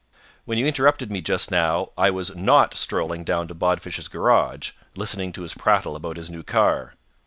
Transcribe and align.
When 0.45 0.57
you 0.57 0.65
interrupted 0.65 1.11
me 1.11 1.21
just 1.21 1.51
now, 1.51 1.91
I 1.95 2.09
was 2.09 2.35
not 2.35 2.73
strolling 2.73 3.23
down 3.23 3.47
to 3.49 3.53
Bodfish's 3.53 4.07
garage, 4.07 4.71
listening 4.95 5.31
to 5.33 5.43
his 5.43 5.53
prattle 5.53 5.95
about 5.95 6.17
his 6.17 6.31
new 6.31 6.41
car." 6.41 6.93